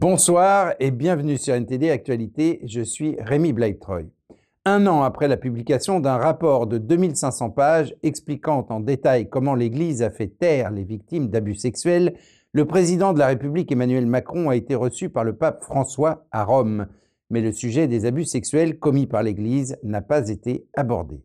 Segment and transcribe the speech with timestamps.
[0.00, 4.08] Bonsoir et bienvenue sur NTD Actualité, je suis Rémi Blaibtreuil.
[4.64, 10.00] Un an après la publication d'un rapport de 2500 pages expliquant en détail comment l'Église
[10.00, 12.14] a fait taire les victimes d'abus sexuels,
[12.52, 16.44] le président de la République Emmanuel Macron a été reçu par le pape François à
[16.44, 16.86] Rome.
[17.28, 21.20] Mais le sujet des abus sexuels commis par l'Église n'a pas été abordé.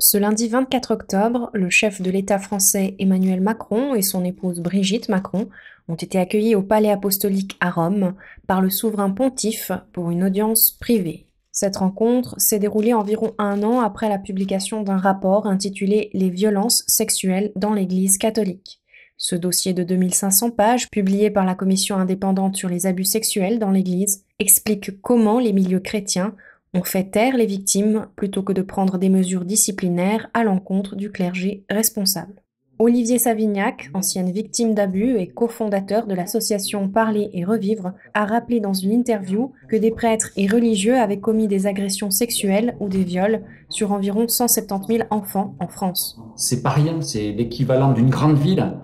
[0.00, 5.08] Ce lundi 24 octobre, le chef de l'État français Emmanuel Macron et son épouse Brigitte
[5.08, 5.48] Macron
[5.88, 8.14] ont été accueillis au Palais apostolique à Rome
[8.46, 11.26] par le souverain pontife pour une audience privée.
[11.52, 16.84] Cette rencontre s'est déroulée environ un an après la publication d'un rapport intitulé Les violences
[16.86, 18.82] sexuelles dans l'Église catholique.
[19.16, 23.70] Ce dossier de 2500 pages, publié par la Commission indépendante sur les abus sexuels dans
[23.70, 26.34] l'Église, explique comment les milieux chrétiens
[26.74, 31.10] on fait taire les victimes plutôt que de prendre des mesures disciplinaires à l'encontre du
[31.10, 32.42] clergé responsable.
[32.78, 38.74] Olivier Savignac, ancienne victime d'abus et cofondateur de l'association Parler et Revivre, a rappelé dans
[38.74, 43.42] une interview que des prêtres et religieux avaient commis des agressions sexuelles ou des viols
[43.70, 46.20] sur environ 170 000 enfants en France.
[46.36, 48.74] C'est pas rien, c'est l'équivalent d'une grande ville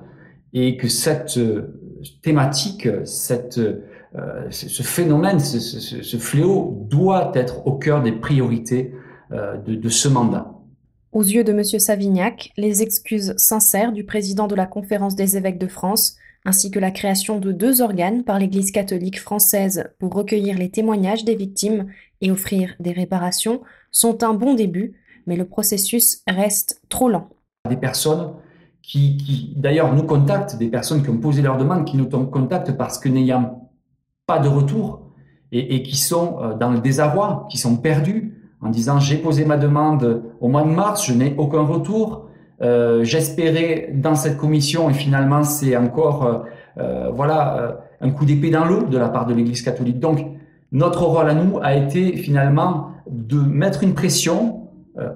[0.55, 1.79] et que cette euh,
[2.23, 3.61] thématique, cette
[4.15, 8.93] euh, ce phénomène, ce, fléau doit être au cœur des priorités
[9.33, 10.52] euh, de, ce mandat.
[11.13, 11.63] Aux yeux de M.
[11.63, 16.79] Savignac, les excuses sincères du président de la Conférence des évêques de France, ainsi que
[16.79, 21.87] la création de deux organes par l'Église catholique française pour recueillir les témoignages des victimes
[22.23, 24.95] et offrir des réparations, sont un bon début,
[25.27, 27.29] mais le processus reste trop lent.
[27.69, 28.33] Des personnes
[28.81, 32.99] qui, d'ailleurs nous contactent, des personnes qui ont posé leur demande, qui nous contactent parce
[32.99, 33.71] que n'ayant
[34.27, 35.13] pas de retour
[35.53, 39.57] et, qui sont euh, dans le désarroi, qui sont perdus en disant j'ai posé ma
[39.57, 42.29] demande au mois de mars, je n'ai aucun retour.
[42.61, 46.45] Euh, j'espérais dans cette commission et finalement c'est encore
[46.79, 49.99] euh, voilà un coup d'épée dans l'eau de la part de l'Église catholique.
[49.99, 50.25] Donc
[50.71, 54.69] notre rôle à nous a été finalement de mettre une pression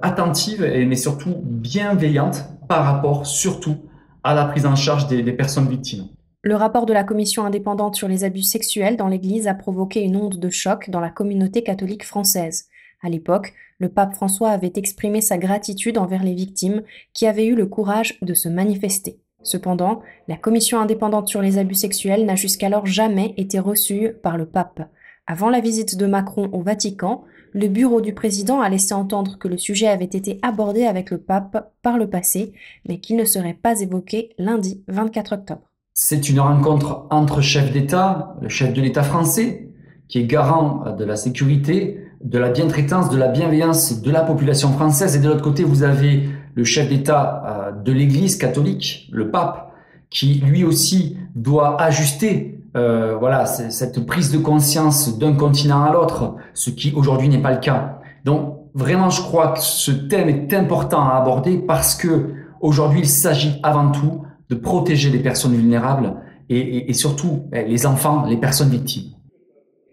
[0.02, 3.76] attentive et mais surtout bienveillante par rapport surtout
[4.24, 6.08] à la prise en charge des personnes victimes.
[6.46, 10.16] Le rapport de la commission indépendante sur les abus sexuels dans l'Église a provoqué une
[10.16, 12.68] onde de choc dans la communauté catholique française.
[13.02, 17.54] À l'époque, le pape François avait exprimé sa gratitude envers les victimes qui avaient eu
[17.54, 19.20] le courage de se manifester.
[19.42, 24.46] Cependant, la commission indépendante sur les abus sexuels n'a jusqu'alors jamais été reçue par le
[24.46, 24.88] pape.
[25.26, 29.48] Avant la visite de Macron au Vatican, le bureau du président a laissé entendre que
[29.48, 32.52] le sujet avait été abordé avec le pape par le passé,
[32.88, 35.70] mais qu'il ne serait pas évoqué lundi 24 octobre.
[35.94, 39.70] C'est une rencontre entre chefs d'État, le chef de l'État français,
[40.08, 44.72] qui est garant de la sécurité, de la bientraitance, de la bienveillance de la population
[44.72, 45.14] française.
[45.16, 49.72] Et de l'autre côté, vous avez le chef d'État euh, de l'Église catholique, le pape,
[50.10, 56.34] qui lui aussi doit ajuster euh, voilà cette prise de conscience d'un continent à l'autre,
[56.52, 58.00] ce qui aujourd'hui n'est pas le cas.
[58.24, 63.08] Donc vraiment, je crois que ce thème est important à aborder parce que aujourd'hui, il
[63.08, 66.16] s'agit avant tout de protéger les personnes vulnérables
[66.48, 69.12] et, surtout eh, les enfants, les personnes victimes.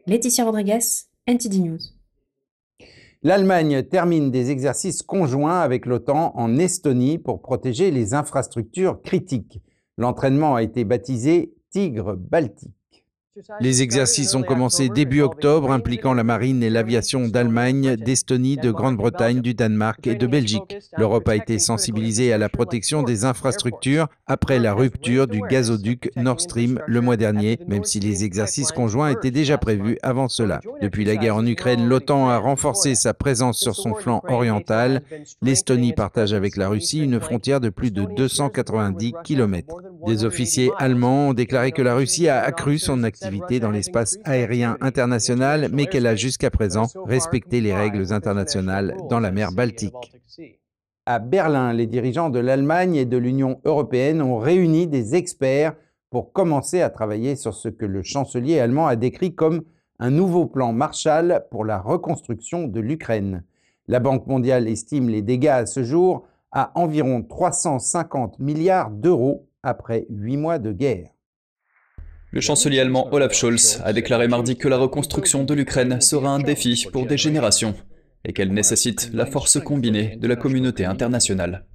[0.05, 0.79] Laetitia Rodriguez,
[1.25, 1.93] NTD News.
[3.25, 9.61] L'Allemagne termine des exercices conjoints avec l'OTAN en Estonie pour protéger les infrastructures critiques.
[9.97, 12.82] L'entraînement a été baptisé Tigre Baltique.
[13.61, 19.41] Les exercices ont commencé début octobre, impliquant la marine et l'aviation d'Allemagne, d'Estonie, de Grande-Bretagne,
[19.41, 20.77] du Danemark et de Belgique.
[20.97, 26.41] L'Europe a été sensibilisée à la protection des infrastructures après la rupture du gazoduc Nord
[26.41, 30.61] Stream le mois dernier, même si les exercices conjoints étaient déjà prévus avant cela.
[30.81, 35.01] Depuis la guerre en Ukraine, l'OTAN a renforcé sa présence sur son flanc oriental.
[35.41, 39.75] L'Estonie partage avec la Russie une frontière de plus de 290 km.
[40.05, 43.22] Des officiers allemands ont déclaré que la Russie a accru son activité
[43.59, 49.31] dans l'espace aérien international, mais qu'elle a jusqu'à présent respecté les règles internationales dans la
[49.31, 49.94] mer Baltique.
[51.06, 55.75] À Berlin, les dirigeants de l'Allemagne et de l'Union européenne ont réuni des experts
[56.09, 59.63] pour commencer à travailler sur ce que le chancelier allemand a décrit comme
[60.00, 63.44] un nouveau plan Marshall pour la reconstruction de l'Ukraine.
[63.88, 70.06] La Banque mondiale estime les dégâts à ce jour à environ 350 milliards d'euros après
[70.09, 71.12] huit mois de guerre.
[72.33, 76.39] Le chancelier allemand Olaf Scholz a déclaré mardi que la reconstruction de l'Ukraine sera un
[76.39, 77.75] défi pour des générations
[78.25, 81.68] et qu'elle nécessite la force combinée de la communauté internationale.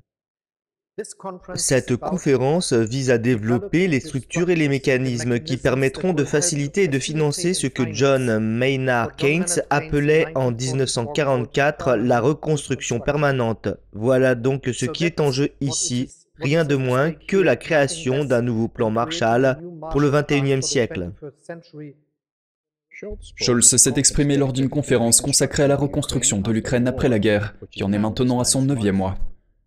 [1.55, 6.88] Cette conférence vise à développer les structures et les mécanismes qui permettront de faciliter et
[6.88, 13.69] de financer ce que John Maynard Keynes appelait en 1944 la reconstruction permanente.
[13.93, 18.43] Voilà donc ce qui est en jeu ici rien de moins que la création d'un
[18.43, 19.58] nouveau plan Marshall
[19.90, 21.12] pour le XXIe siècle.
[23.37, 27.55] Scholz s'est exprimé lors d'une conférence consacrée à la reconstruction de l'Ukraine après la guerre,
[27.70, 29.17] qui en est maintenant à son neuvième mois.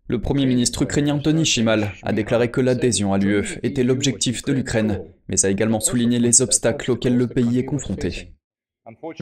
[0.08, 4.52] Le Premier ministre ukrainien Tony Shimal a déclaré que l'adhésion à l'UE était l'objectif de
[4.52, 8.34] l'Ukraine, mais a également souligné les obstacles auxquels le pays est confronté.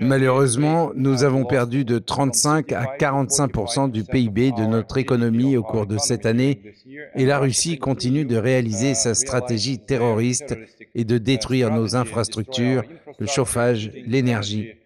[0.01, 5.87] Malheureusement, nous avons perdu de 35 à 45% du PIB de notre économie au cours
[5.87, 6.75] de cette année
[7.15, 10.57] et la Russie continue de réaliser sa stratégie terroriste
[10.95, 12.85] et de détruire nos infrastructures,
[13.19, 14.80] le chauffage, l'énergie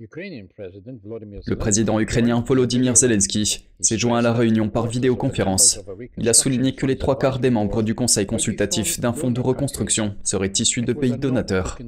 [0.00, 5.78] le président ukrainien Volodymyr Zelensky s'est joint à la réunion par vidéoconférence.
[6.16, 9.40] Il a souligné que les trois quarts des membres du conseil consultatif d'un fonds de
[9.40, 11.78] reconstruction seraient issus de pays donateurs.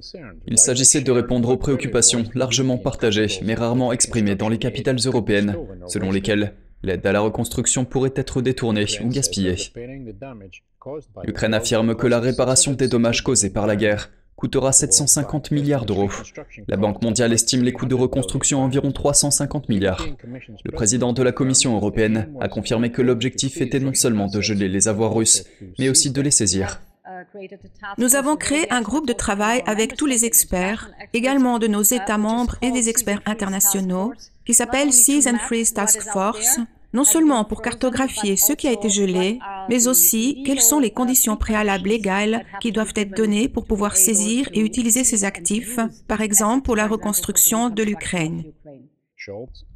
[0.47, 5.57] Il s'agissait de répondre aux préoccupations largement partagées mais rarement exprimées dans les capitales européennes,
[5.87, 9.57] selon lesquelles l'aide à la reconstruction pourrait être détournée ou gaspillée.
[11.25, 16.11] L'Ukraine affirme que la réparation des dommages causés par la guerre coûtera 750 milliards d'euros.
[16.69, 20.07] La Banque mondiale estime les coûts de reconstruction à environ 350 milliards.
[20.65, 24.69] Le président de la Commission européenne a confirmé que l'objectif était non seulement de geler
[24.69, 25.45] les avoirs russes,
[25.79, 26.81] mais aussi de les saisir.
[27.99, 32.19] Nous avons créé un groupe de travail avec tous les experts, également de nos États
[32.19, 34.13] membres et des experts internationaux,
[34.45, 36.59] qui s'appelle Seas and Freeze Task Force,
[36.93, 39.39] non seulement pour cartographier ce qui a été gelé,
[39.69, 44.49] mais aussi quelles sont les conditions préalables légales qui doivent être données pour pouvoir saisir
[44.53, 45.79] et utiliser ces actifs,
[46.09, 48.45] par exemple pour la reconstruction de l'Ukraine?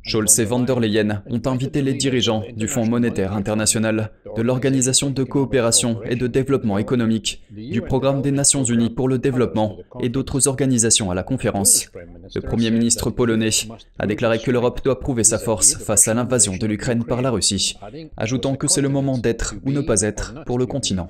[0.02, 5.10] Scholz et van der Leyen ont invité les dirigeants du Fonds monétaire international, de l'Organisation
[5.10, 10.08] de coopération et de développement économique, du Programme des Nations Unies pour le développement et
[10.08, 11.90] d'autres organisations à la conférence.
[12.34, 13.50] Le Premier ministre polonais
[14.00, 17.30] a déclaré que l'Europe doit prouver sa force face à l'invasion de l'Ukraine par la
[17.30, 17.76] Russie,
[18.16, 21.08] ajoutant que c'est le moment d'être ou ne pas être pour le continent.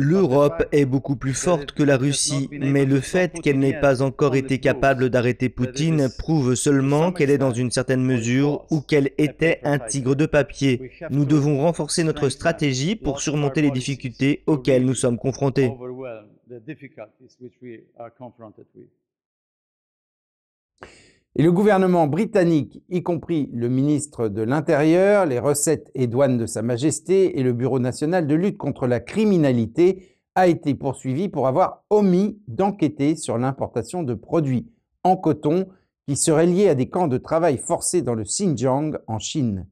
[0.00, 4.36] L'Europe est beaucoup plus forte que la Russie, mais le fait qu'elle n'ait pas encore
[4.36, 9.58] été capable d'arrêter Poutine prouve seulement qu'elle est dans une certaine mesure ou qu'elle était
[9.64, 10.92] un tigre de papier.
[11.10, 15.72] Nous devons renforcer notre stratégie pour surmonter les difficultés auxquelles nous sommes confrontés.
[21.38, 26.46] Et le gouvernement britannique, y compris le ministre de l'Intérieur, les recettes et douanes de
[26.46, 31.46] Sa Majesté et le Bureau national de lutte contre la criminalité, a été poursuivi pour
[31.46, 34.66] avoir omis d'enquêter sur l'importation de produits
[35.04, 35.68] en coton
[36.08, 39.64] qui seraient liés à des camps de travail forcés dans le Xinjiang en Chine.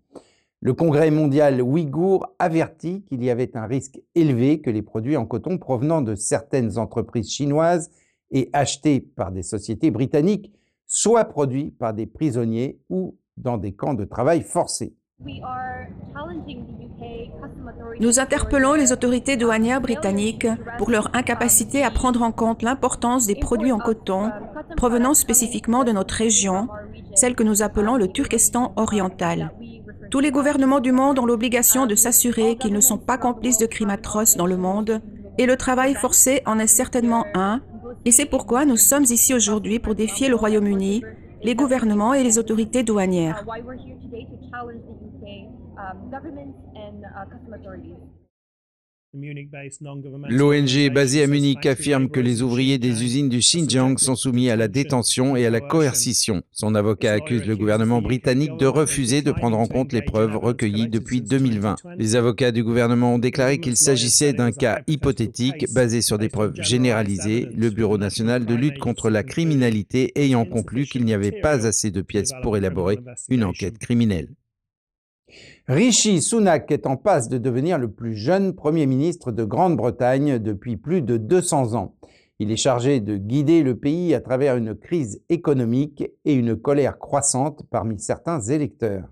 [0.61, 5.27] Le Congrès mondial ouïghour avertit qu'il y avait un risque élevé que les produits en
[5.27, 7.91] coton provenant de certaines entreprises chinoises
[8.31, 10.53] et achetés par des sociétés britanniques
[10.87, 14.97] soit produits par des prisonniers ou dans des camps de travail forcés.
[18.01, 20.47] Nous interpellons les autorités douanières britanniques
[20.79, 24.31] pour leur incapacité à prendre en compte l'importance des produits en coton
[24.77, 26.69] provenant spécifiquement de notre région,
[27.15, 29.53] celle que nous appelons le Turkestan oriental.
[30.11, 33.67] Tous les gouvernements du monde ont l'obligation de s'assurer qu'ils ne sont pas complices de
[33.67, 35.01] crimes atroces dans le monde,
[35.39, 37.61] et le travail forcé en est certainement un,
[38.05, 41.03] et c'est pourquoi nous sommes ici aujourd'hui pour défier le Royaume-Uni,
[41.43, 43.45] les gouvernements et les autorités douanières.
[50.29, 54.57] L'ONG basée à Munich affirme que les ouvriers des usines du Xinjiang sont soumis à
[54.57, 56.43] la détention et à la coercition.
[56.53, 60.89] Son avocat accuse le gouvernement britannique de refuser de prendre en compte les preuves recueillies
[60.89, 61.77] depuis 2020.
[61.97, 66.61] Les avocats du gouvernement ont déclaré qu'il s'agissait d'un cas hypothétique basé sur des preuves
[66.61, 71.67] généralisées, le Bureau national de lutte contre la criminalité ayant conclu qu'il n'y avait pas
[71.67, 72.99] assez de pièces pour élaborer
[73.31, 74.29] une enquête criminelle.
[75.69, 80.77] Rishi Sunak est en passe de devenir le plus jeune Premier ministre de Grande-Bretagne depuis
[80.77, 81.97] plus de 200 ans.
[82.39, 86.99] Il est chargé de guider le pays à travers une crise économique et une colère
[86.99, 89.09] croissante parmi certains électeurs.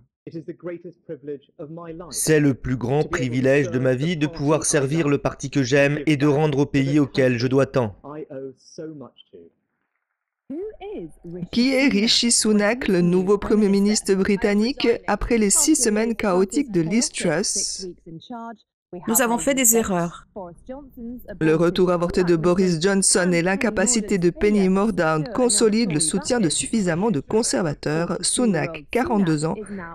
[2.10, 5.98] C'est le plus grand privilège de ma vie de pouvoir servir le parti que j'aime
[6.06, 7.96] et de rendre au pays auquel je dois tant.
[11.50, 16.80] Qui est Rishi Sunak, le nouveau Premier ministre britannique, après les six semaines chaotiques de
[16.80, 17.86] Liz Truss?
[19.08, 20.26] Nous avons fait des erreurs.
[21.40, 26.48] Le retour avorté de Boris Johnson et l'incapacité de Penny Mordaunt consolident le soutien de
[26.48, 28.18] suffisamment de conservateurs.
[28.20, 29.54] Sunak, 42 ans,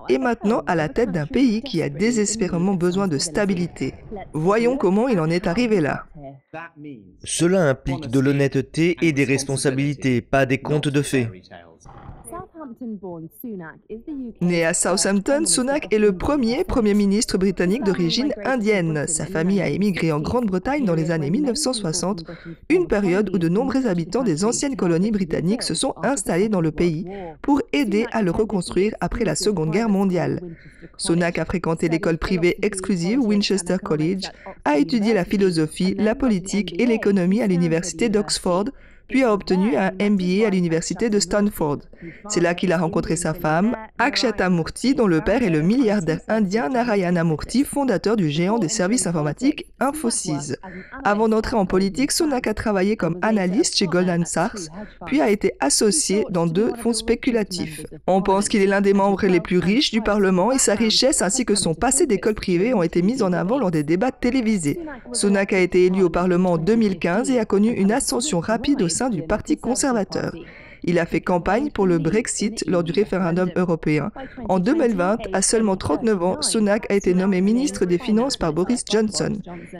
[0.09, 3.93] est maintenant à la tête d'un pays qui a désespérément besoin de stabilité.
[4.33, 6.05] Voyons comment il en est arrivé là.
[7.23, 11.29] Cela implique de l'honnêteté et des responsabilités, pas des contes de fées.
[14.41, 19.05] Né à Southampton, Sunak est le premier Premier ministre britannique d'origine indienne.
[19.07, 22.25] Sa famille a émigré en Grande-Bretagne dans les années 1960,
[22.69, 26.71] une période où de nombreux habitants des anciennes colonies britanniques se sont installés dans le
[26.71, 27.05] pays
[27.41, 30.41] pour aider à le reconstruire après la Seconde Guerre mondiale.
[30.97, 34.25] Sunak a fréquenté l'école privée exclusive Winchester College,
[34.65, 38.65] a étudié la philosophie, la politique et l'économie à l'université d'Oxford,
[39.09, 41.79] puis a obtenu un MBA à l'université de Stanford.
[42.29, 46.19] C'est là qu'il a rencontré sa femme, Akshata Murthy, dont le père est le milliardaire
[46.27, 50.55] indien Narayana Murthy, fondateur du géant des services informatiques Infosys.
[51.03, 54.69] Avant d'entrer en politique, Sunak a travaillé comme analyste chez Goldman Sachs,
[55.05, 57.85] puis a été associé dans deux fonds spéculatifs.
[58.07, 61.21] On pense qu'il est l'un des membres les plus riches du Parlement et sa richesse
[61.21, 64.79] ainsi que son passé d'école privée ont été mis en avant lors des débats télévisés.
[65.13, 68.89] Sunak a été élu au Parlement en 2015 et a connu une ascension rapide au
[68.89, 70.33] sein du Parti conservateur.
[70.83, 74.11] Il a fait campagne pour le Brexit lors du référendum européen.
[74.47, 78.83] En 2020, à seulement 39 ans, Sunak a été nommé ministre des Finances par Boris
[78.89, 79.33] Johnson.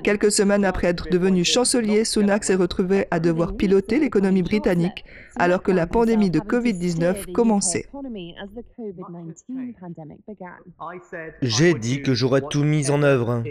[0.04, 5.06] Quelques semaines après être devenu chancelier, Sunak s'est retrouvé à devoir piloter l'économie britannique
[5.38, 7.86] alors que la pandémie de Covid-19 commençait.
[11.42, 13.44] J'ai dit que j'aurais tout mis en œuvre.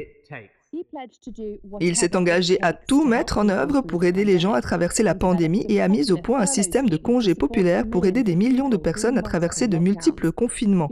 [1.80, 5.14] Il s'est engagé à tout mettre en œuvre pour aider les gens à traverser la
[5.14, 8.68] pandémie et a mis au point un système de congés populaires pour aider des millions
[8.68, 10.90] de personnes à traverser de multiples confinements.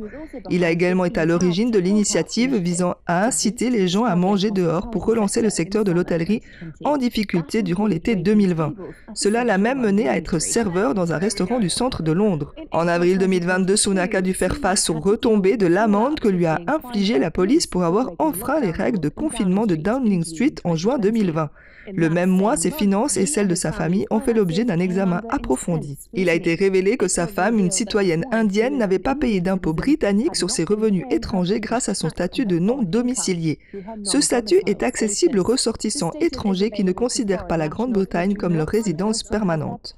[0.50, 4.50] Il a également été à l'origine de l'initiative visant à inciter les gens à manger
[4.50, 6.40] dehors pour relancer le secteur de l'hôtellerie
[6.84, 8.74] en difficulté durant l'été 2020.
[9.12, 12.54] Cela l'a même mené à être serveur dans un restaurant du centre de Londres.
[12.72, 16.60] En avril 2022, Sunak a dû faire face aux retombées de l'amende que lui a
[16.66, 20.98] infligée la police pour avoir enfreint les règles de confinement de Downing Street en juin
[20.98, 21.50] 2020.
[21.94, 25.22] Le même mois, ses finances et celles de sa famille ont fait l'objet d'un examen
[25.28, 25.98] approfondi.
[26.12, 30.36] Il a été révélé que sa femme, une citoyenne indienne, n'avait pas payé d'impôts britanniques
[30.36, 33.58] sur ses revenus étrangers grâce à son statut de non domicilié.
[34.02, 38.68] Ce statut est accessible aux ressortissants étrangers qui ne considèrent pas la Grande-Bretagne comme leur
[38.68, 39.96] résidence permanente.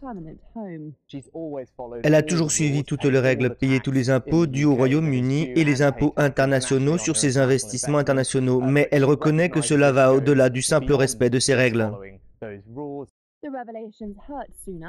[2.03, 5.65] Elle a toujours suivi toutes les règles, payé tous les impôts dus au Royaume-Uni et
[5.65, 10.63] les impôts internationaux sur ses investissements internationaux, mais elle reconnaît que cela va au-delà du
[10.63, 11.91] simple respect de ces règles.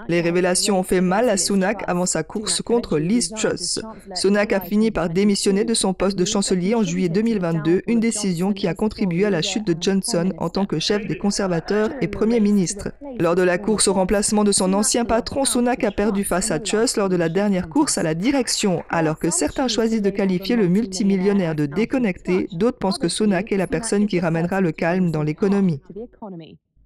[0.07, 3.79] Les révélations ont fait mal à Sunak avant sa course contre Liz Truss.
[4.15, 8.51] Sunak a fini par démissionner de son poste de chancelier en juillet 2022, une décision
[8.53, 12.07] qui a contribué à la chute de Johnson en tant que chef des conservateurs et
[12.07, 12.91] Premier ministre.
[13.19, 16.59] Lors de la course au remplacement de son ancien patron, Sunak a perdu face à
[16.59, 18.83] Truss lors de la dernière course à la direction.
[18.89, 23.57] Alors que certains choisissent de qualifier le multimillionnaire de déconnecté, d'autres pensent que Sunak est
[23.57, 25.81] la personne qui ramènera le calme dans l'économie.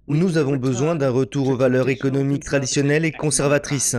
[0.06, 3.96] Nous avons besoin d'un retour aux valeurs économiques traditionnelles et conservatrices.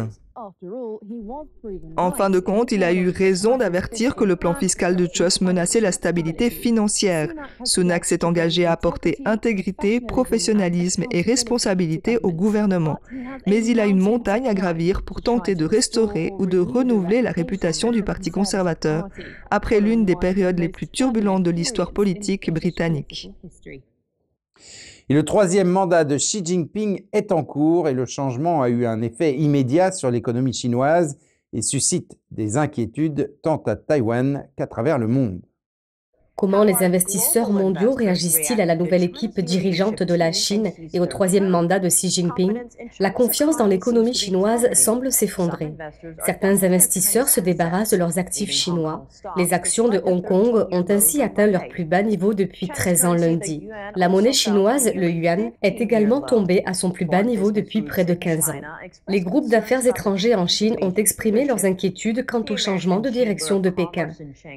[1.98, 5.42] En fin de compte, il a eu raison d'avertir que le plan fiscal de Truss
[5.42, 7.30] menaçait la stabilité financière.
[7.64, 13.00] Sunak s'est engagé à apporter intégrité, professionnalisme et responsabilité au gouvernement.
[13.48, 17.32] Mais il a une montagne à gravir pour tenter de restaurer ou de renouveler la
[17.32, 19.08] réputation du Parti conservateur
[19.50, 23.32] après l'une des périodes les plus turbulentes de l'histoire politique britannique.
[25.08, 28.88] Et le troisième mandat de Xi Jinping est en cours et le changement a eu
[28.88, 31.20] un effet immédiat sur l'économie chinoise
[31.54, 35.42] et suscite des inquiétudes tant à Taïwan qu'à travers le monde.
[36.38, 41.06] Comment les investisseurs mondiaux réagissent-ils à la nouvelle équipe dirigeante de la Chine et au
[41.06, 42.60] troisième mandat de Xi Jinping?
[43.00, 45.74] La confiance dans l'économie chinoise semble s'effondrer.
[46.26, 49.08] Certains investisseurs se débarrassent de leurs actifs chinois.
[49.38, 53.14] Les actions de Hong Kong ont ainsi atteint leur plus bas niveau depuis 13 ans
[53.14, 53.70] lundi.
[53.96, 58.04] La monnaie chinoise, le yuan, est également tombée à son plus bas niveau depuis près
[58.04, 58.62] de 15 ans.
[59.08, 63.62] Les groupes d'affaires étrangers en Chine ont exprimé leurs inquiétudes quant au changement de direction
[63.62, 64.10] de Pékin.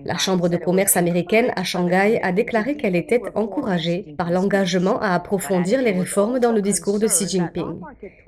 [0.05, 5.15] La Chambre de commerce américaine a Shanghai a déclaré qu'elle était encouragée par l'engagement à
[5.15, 7.79] approfondir les réformes dans le discours de Xi Jinping.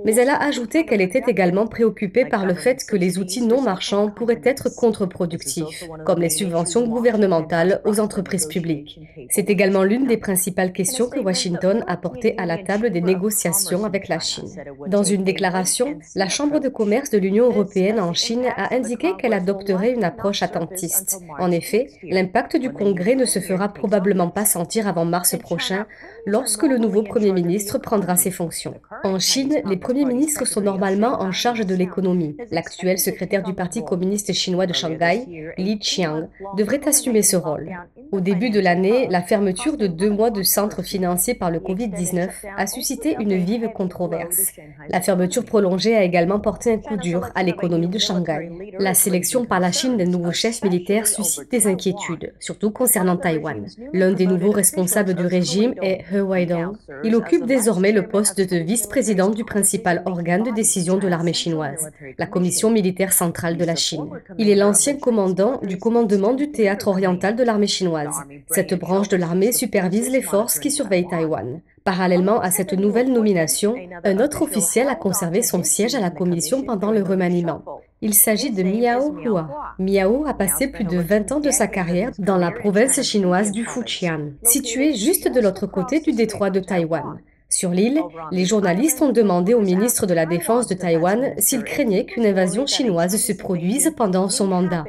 [0.04, 3.62] Mais elle a ajouté qu'elle était également préoccupée par le fait que les outils non
[3.62, 9.00] marchands pourraient être contre-productifs, comme les subventions gouvernementales aux entreprises publiques.
[9.30, 13.84] C'est également l'une des principales questions que Washington a portées à la table des négociations
[13.86, 14.50] avec la Chine.
[14.86, 19.32] Dans une déclaration, la Chambre de commerce de l'Union européenne en Chine a indiqué qu'elle
[19.32, 21.20] adopterait une approche attentiste.
[21.38, 25.86] En effet, l'impact du Congrès ne se fera probablement pas sentir avant mars prochain,
[26.26, 28.74] lorsque le nouveau Premier ministre prendra ses fonctions.
[29.04, 32.36] En Chine, les premiers ministres sont normalement en charge de l'économie.
[32.50, 37.70] L'actuel secrétaire du Parti communiste chinois de Shanghai, Li Qiang, devrait assumer ce rôle.
[38.12, 42.28] Au début de l'année, la fermeture de deux mois de centres financés par le Covid-19
[42.56, 44.52] a suscité une vive controverse.
[44.88, 48.50] La fermeture prolongée a également porté un coup dur à l'économie de Shanghai.
[48.78, 53.66] La sélection par la Chine des nouveaux chefs militaires suscite des inquiétudes, surtout concernant Taïwan.
[53.92, 56.76] L'un des nouveaux responsables du régime est He Weidong.
[57.04, 61.90] Il occupe désormais le poste de vice-président du principal organe de décision de l'armée chinoise,
[62.18, 64.08] la Commission militaire centrale de la Chine.
[64.38, 68.16] Il est l'ancien commandant du commandement du théâtre oriental de l'armée chinoise.
[68.50, 71.60] Cette branche de l'armée supervise les forces qui surveillent Taïwan.
[71.84, 73.74] Parallèlement à cette nouvelle nomination,
[74.04, 77.62] un autre officiel a conservé son siège à la commission pendant le remaniement.
[78.02, 79.74] Il s'agit de Miao Hua.
[79.78, 83.66] Miao a passé plus de 20 ans de sa carrière dans la province chinoise du
[83.66, 87.20] Fujian, située juste de l'autre côté du détroit de Taïwan.
[87.50, 92.06] Sur l'île, les journalistes ont demandé au ministre de la Défense de Taïwan s'il craignait
[92.06, 94.84] qu'une invasion chinoise se produise pendant son mandat.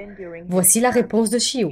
[0.47, 1.67] Voici la réponse de Xiu.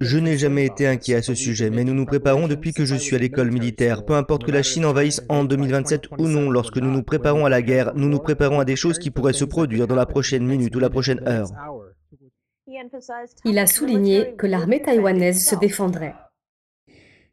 [0.00, 2.94] Je n'ai jamais été inquiet à ce sujet, mais nous nous préparons depuis que je
[2.94, 4.04] suis à l'école militaire.
[4.04, 7.48] Peu importe que la Chine envahisse en 2027 ou non, lorsque nous nous préparons à
[7.48, 10.46] la guerre, nous nous préparons à des choses qui pourraient se produire dans la prochaine
[10.46, 11.48] minute ou la prochaine heure.
[13.44, 16.14] Il a souligné que l'armée taïwanaise se défendrait.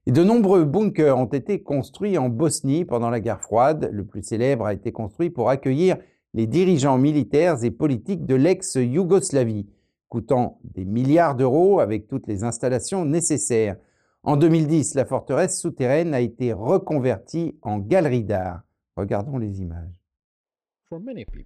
[0.07, 3.89] de nombreux bunkers ont été construits en Bosnie pendant la guerre froide.
[3.91, 5.97] Le plus célèbre a été construit pour accueillir
[6.33, 9.67] les dirigeants militaires et politiques de l'ex-Yougoslavie
[10.13, 13.77] coûtant des milliards d'euros avec toutes les installations nécessaires.
[14.21, 18.61] En 2010, la forteresse souterraine a été reconvertie en galerie d'art.
[18.95, 19.89] Regardons les images.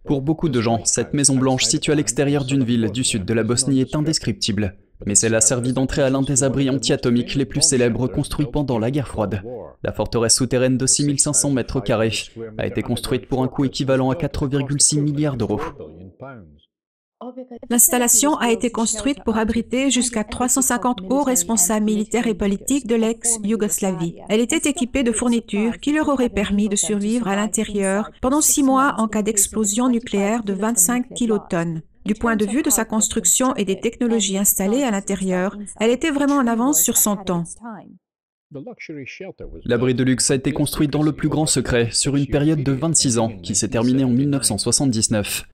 [0.04, 3.34] Pour beaucoup de gens, cette Maison Blanche située à l'extérieur d'une ville du sud de
[3.34, 4.76] la Bosnie est indescriptible.
[5.06, 8.80] Mais elle a servi d'entrée à l'un des abris anti-atomiques les plus célèbres construits pendant
[8.80, 9.44] la guerre froide.
[9.82, 12.12] La forteresse souterraine de 6500 mètres carrés
[12.58, 15.62] a été construite pour un coût équivalent à 4,6 milliards d'euros.
[17.70, 24.20] L'installation a été construite pour abriter jusqu'à 350 hauts responsables militaires et politiques de l'ex-Yougoslavie.
[24.30, 28.62] Elle était équipée de fournitures qui leur auraient permis de survivre à l'intérieur pendant six
[28.62, 31.82] mois en cas d'explosion nucléaire de 25 kilotonnes.
[32.06, 36.12] Du point de vue de sa construction et des technologies installées à l'intérieur, elle était
[36.12, 37.44] vraiment en avance sur son temps.
[39.66, 42.72] L'abri de luxe a été construit dans le plus grand secret sur une période de
[42.72, 45.46] 26 ans qui s'est terminée en 1979.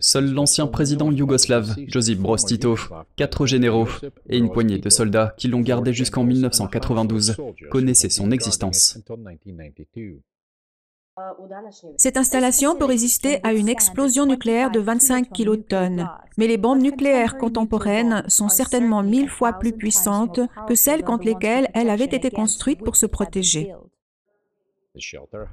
[0.00, 2.76] Seul l'ancien président yougoslave, Josip Broz Tito,
[3.16, 3.88] quatre généraux
[4.28, 7.36] et une poignée de soldats qui l'ont gardé jusqu'en 1992
[7.70, 8.98] connaissaient son existence.
[11.96, 17.38] Cette installation peut résister à une explosion nucléaire de 25 kilotonnes, mais les bombes nucléaires
[17.38, 22.84] contemporaines sont certainement mille fois plus puissantes que celles contre lesquelles elles avaient été construites
[22.84, 23.72] pour se protéger.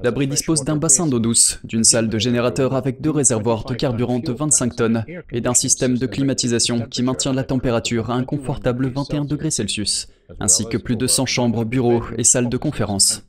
[0.03, 4.19] L'abri dispose d'un bassin d'eau douce, d'une salle de générateur avec deux réservoirs de carburant
[4.19, 8.88] de 25 tonnes et d'un système de climatisation qui maintient la température à un confortable
[8.88, 10.08] 21 degrés Celsius,
[10.39, 13.25] ainsi que plus de 100 chambres, bureaux et salles de conférence.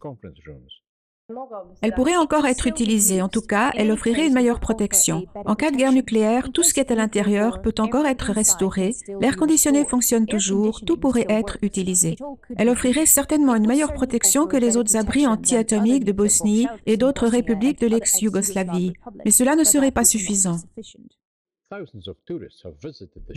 [1.83, 5.27] Elle pourrait encore être utilisée, en tout cas, elle offrirait une meilleure protection.
[5.45, 8.95] En cas de guerre nucléaire, tout ce qui est à l'intérieur peut encore être restauré,
[9.21, 12.17] l'air conditionné fonctionne toujours, tout pourrait être utilisé.
[12.57, 17.27] Elle offrirait certainement une meilleure protection que les autres abris anti-atomiques de Bosnie et d'autres
[17.27, 18.93] républiques de l'ex-Yougoslavie,
[19.25, 20.59] mais cela ne serait pas suffisant.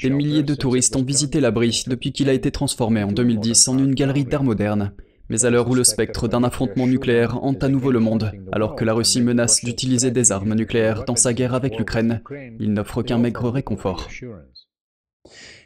[0.02, 3.78] Des milliers de touristes ont visité l'abri depuis qu'il a été transformé en 2010 en
[3.78, 4.94] une galerie d'art moderne.
[5.30, 8.76] Mais à l'heure où le spectre d'un affrontement nucléaire hante à nouveau le monde, alors
[8.76, 12.22] que la Russie menace d'utiliser des armes nucléaires dans sa guerre avec l'Ukraine,
[12.60, 14.08] il n'offre qu'un maigre réconfort.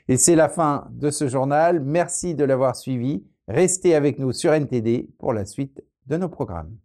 [0.08, 1.80] Et c'est la fin de ce journal.
[1.80, 3.24] Merci de l'avoir suivi.
[3.48, 6.76] Restez avec nous sur NTD pour la suite de nos programmes.